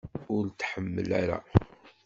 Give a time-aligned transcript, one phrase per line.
[0.35, 1.37] Ur t-tḥemmel ara?